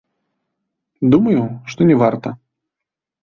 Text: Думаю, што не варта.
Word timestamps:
Думаю, 1.15 1.43
што 1.73 1.81
не 1.89 1.95
варта. 2.05 2.29